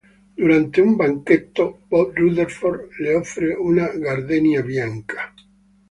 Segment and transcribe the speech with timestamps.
[0.41, 5.31] Durante un banchetto, Bob Rutherford le offre una gardenia bianca.